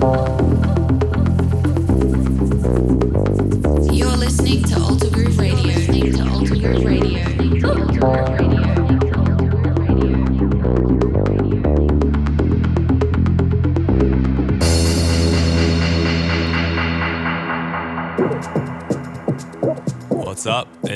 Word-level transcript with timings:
thank 0.00 0.54
you 0.54 0.59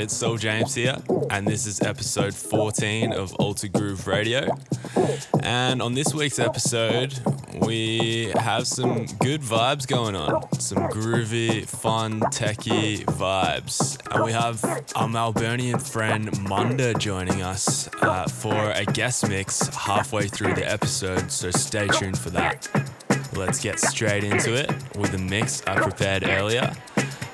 it's 0.05 0.14
Soul 0.14 0.36
James 0.36 0.75
here, 0.75 0.98
and 1.30 1.46
this 1.46 1.64
is 1.64 1.80
episode 1.80 2.34
14 2.34 3.14
of 3.14 3.32
Alter 3.36 3.68
Groove 3.68 4.07
Radio. 4.07 4.54
And 5.41 5.80
on 5.80 5.95
this 5.95 6.12
week's 6.12 6.39
episode, 6.39 7.18
we 7.61 8.30
have 8.36 8.67
some 8.67 9.07
good 9.21 9.40
vibes 9.40 9.86
going 9.86 10.14
on, 10.14 10.43
some 10.61 10.90
groovy, 10.90 11.67
fun, 11.67 12.21
techie 12.21 13.07
vibes. 13.07 13.96
And 14.14 14.25
we 14.25 14.32
have 14.32 14.62
our 14.95 15.09
Melburnian 15.09 15.81
friend 15.81 16.31
Munda 16.46 16.93
joining 16.93 17.40
us 17.40 17.89
uh, 18.03 18.26
for 18.29 18.73
a 18.73 18.84
guest 18.84 19.26
mix 19.26 19.68
halfway 19.68 20.29
through 20.29 20.53
the 20.53 20.71
episode, 20.71 21.32
so 21.32 21.50
stay 21.50 21.89
tuned 21.89 22.18
for 22.18 22.29
that. 22.29 22.68
Let's 23.34 23.59
get 23.59 23.81
straight 23.81 24.23
into 24.23 24.53
it 24.53 24.71
with 24.98 25.12
the 25.12 25.18
mix 25.18 25.62
I 25.67 25.81
prepared 25.81 26.25
earlier. 26.29 26.75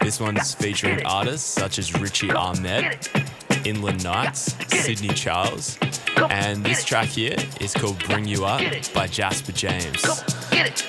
This 0.00 0.18
one's 0.18 0.54
featuring 0.54 1.04
artists 1.06 1.48
such 1.48 1.78
as 1.78 1.94
Richie 2.00 2.32
Ahmed, 2.32 3.08
Inland 3.64 4.02
Knights, 4.02 4.54
Sydney 4.68 5.08
Charles, 5.08 5.78
and 6.30 6.64
this 6.64 6.84
track 6.84 7.08
here 7.08 7.36
is 7.60 7.74
called 7.74 8.02
Bring 8.06 8.26
You 8.26 8.44
Up 8.44 8.62
by 8.94 9.06
Jasper 9.06 9.52
James. 9.52 10.02
Get 10.50 10.66
it. 10.66 10.84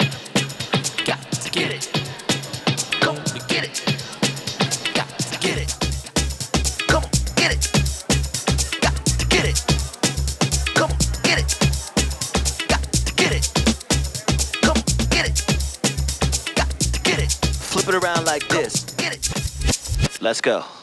Got 1.05 1.21
to 1.31 1.49
get 1.51 1.71
it. 1.71 2.01
Flip 17.71 17.87
it 17.87 18.03
around 18.03 18.25
like 18.25 18.47
this. 18.49 18.90
Let's 20.21 20.39
go. 20.39 20.80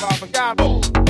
Give 0.00 0.58
me 0.58 1.09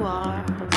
Next 0.00 0.50
up, 0.60 0.73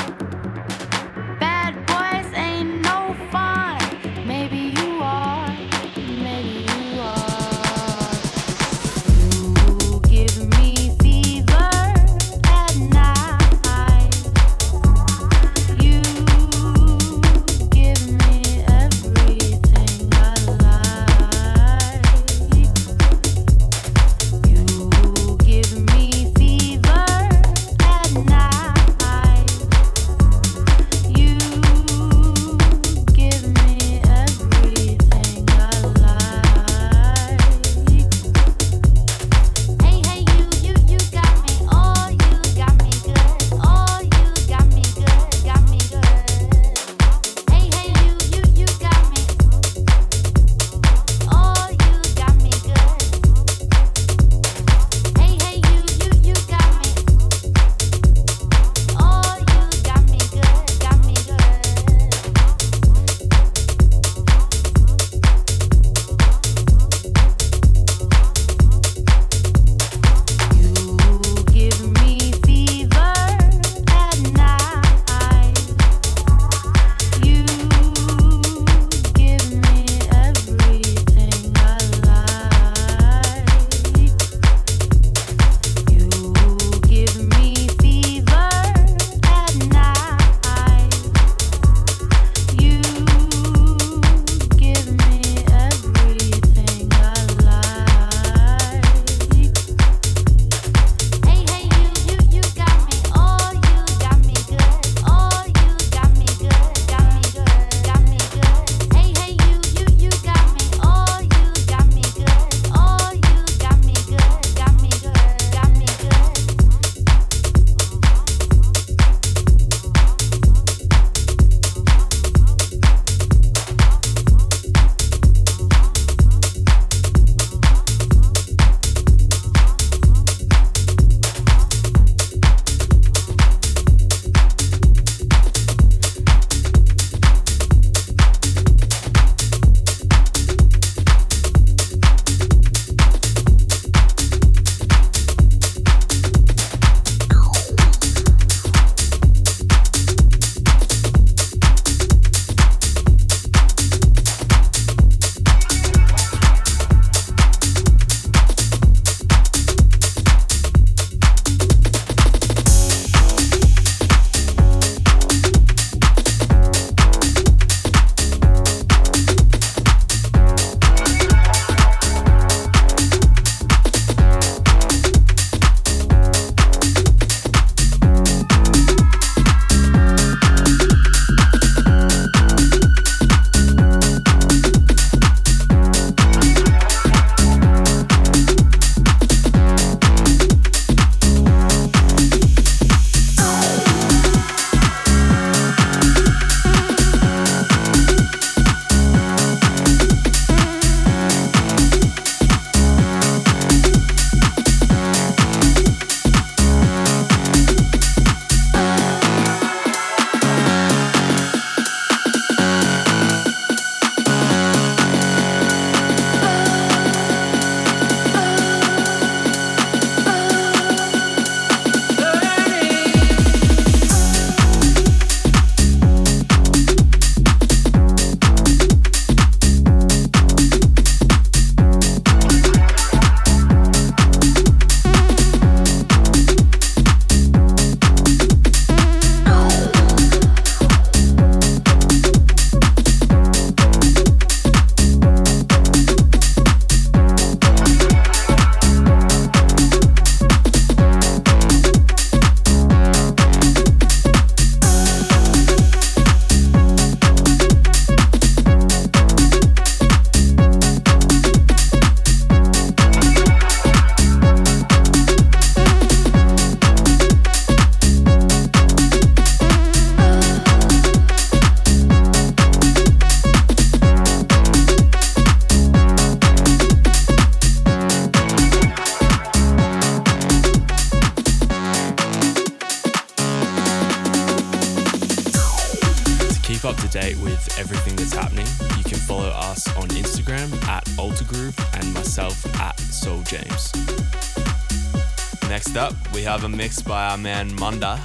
we 296.78 296.84
have 296.84 296.90
a 296.90 296.94
mix 296.94 297.02
by 297.02 297.26
our 297.30 297.38
man 297.38 297.74
Munda 297.76 298.20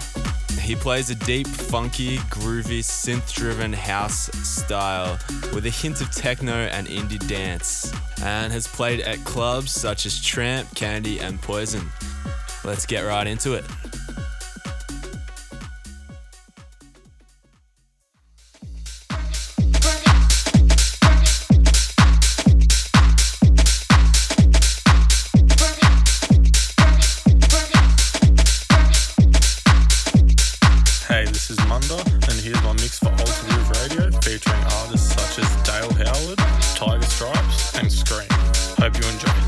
He 0.62 0.76
plays 0.76 1.10
a 1.10 1.16
deep, 1.16 1.48
funky, 1.48 2.18
groovy, 2.30 2.80
synth 2.80 3.34
driven 3.34 3.74
house 3.74 4.30
style 4.48 5.18
with 5.54 5.66
a 5.66 5.70
hint 5.70 6.02
of 6.02 6.12
techno 6.12 6.54
and 6.54 6.88
indie 6.88 7.26
dance, 7.28 7.92
and 8.24 8.54
has 8.54 8.68
played 8.68 9.02
at 9.02 9.24
clubs 9.26 9.72
such 9.72 10.06
as 10.06 10.22
Tramp, 10.22 10.74
Candy, 10.76 11.20
and 11.20 11.42
Poison. 11.42 11.90
Let's 12.64 12.86
get 12.86 13.02
right 13.02 13.28
into 13.28 13.54
it. 13.54 13.66
Hope 38.84 39.00
you 39.00 39.08
enjoy. 39.08 39.43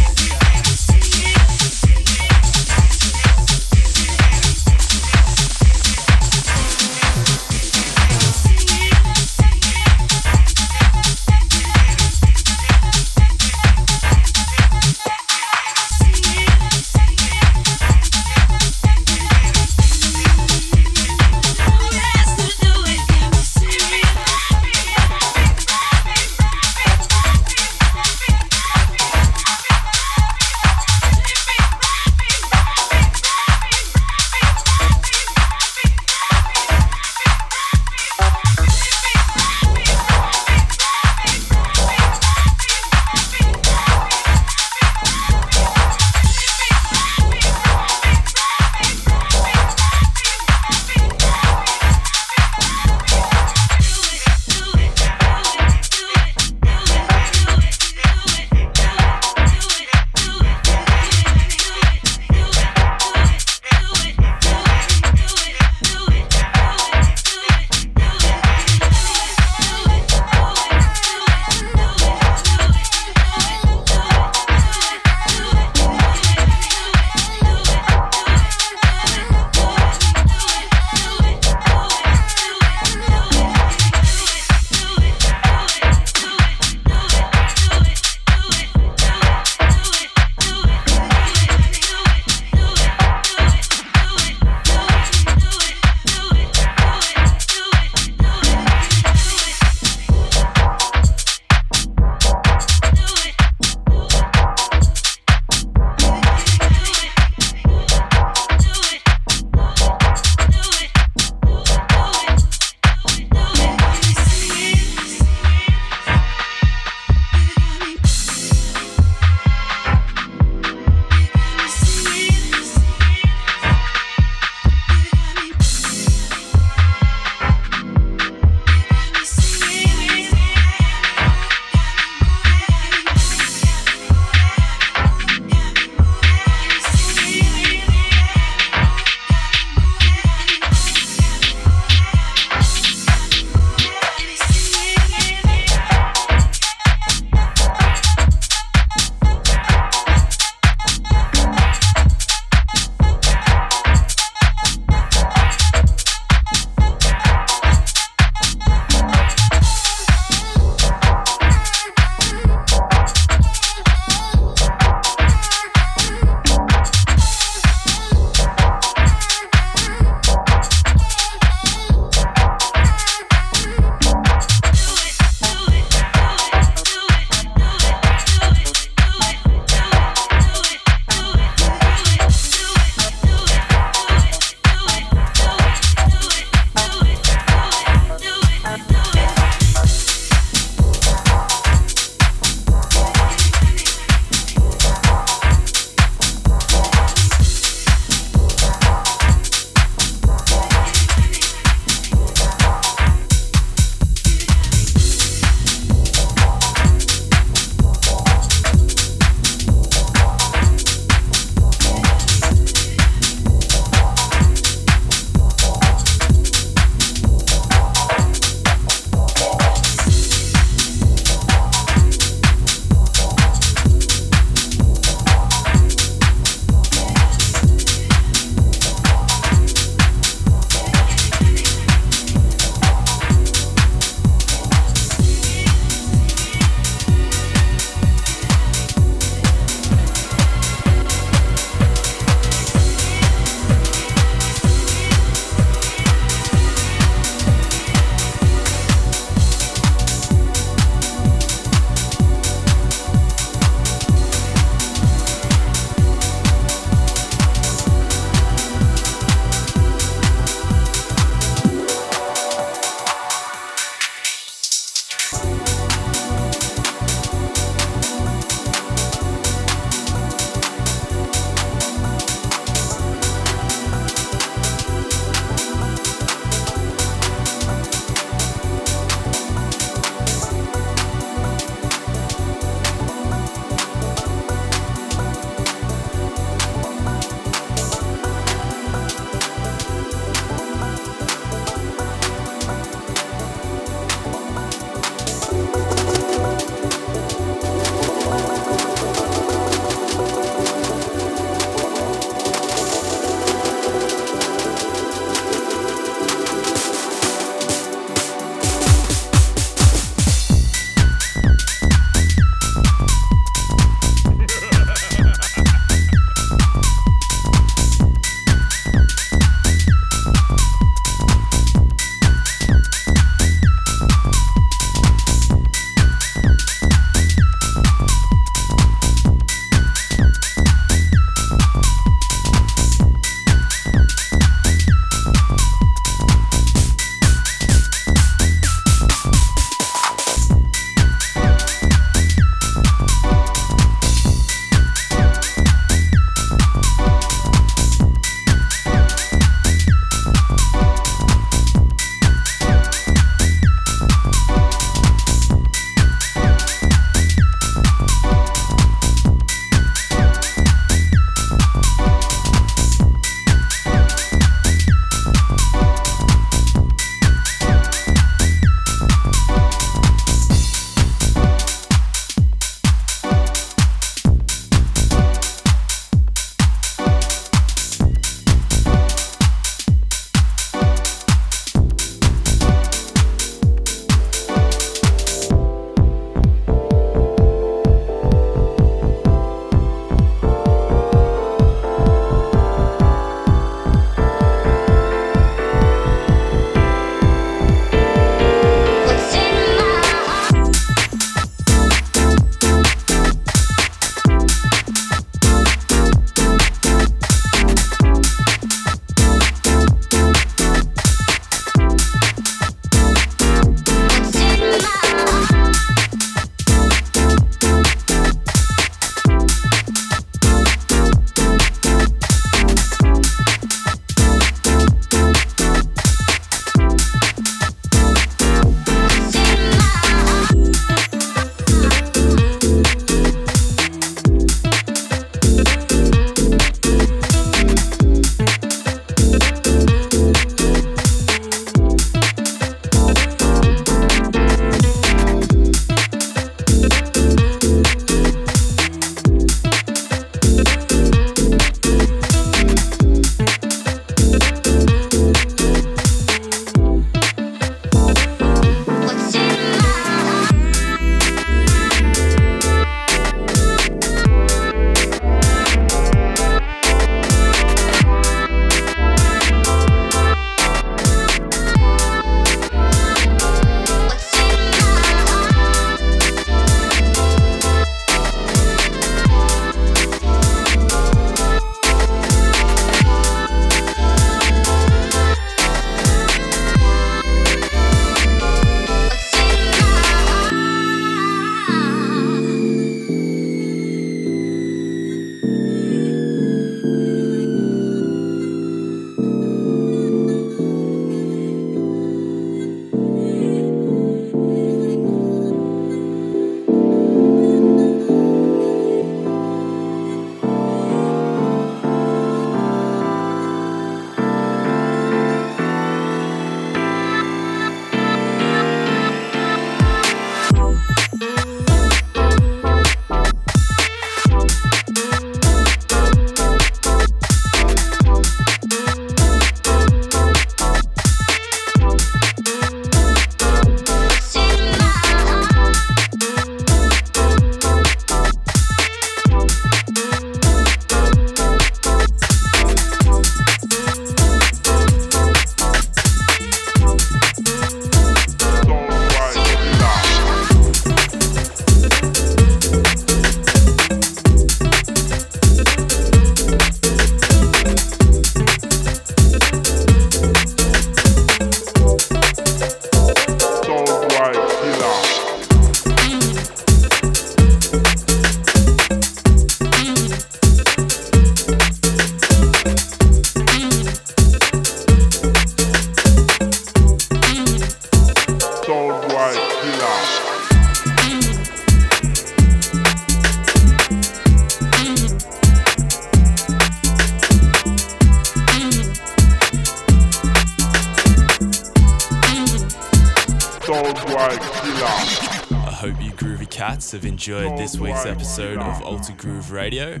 Groove 599.26 599.50
Radio. 599.50 600.00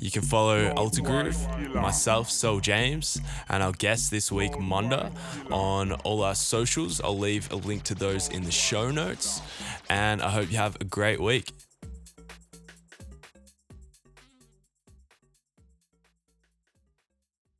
You 0.00 0.12
can 0.12 0.22
follow 0.22 0.72
Alter 0.74 1.02
Groove, 1.02 1.74
myself, 1.74 2.30
Soul 2.30 2.60
James, 2.60 3.20
and 3.48 3.64
our 3.64 3.72
guest 3.72 4.12
this 4.12 4.30
week, 4.30 4.60
Munda, 4.60 5.10
on 5.50 5.90
all 6.04 6.22
our 6.22 6.36
socials. 6.36 7.00
I'll 7.00 7.18
leave 7.18 7.50
a 7.50 7.56
link 7.56 7.82
to 7.84 7.96
those 7.96 8.28
in 8.28 8.44
the 8.44 8.52
show 8.52 8.92
notes. 8.92 9.42
And 9.88 10.22
I 10.22 10.30
hope 10.30 10.52
you 10.52 10.58
have 10.58 10.76
a 10.80 10.84
great 10.84 11.20
week. 11.20 11.49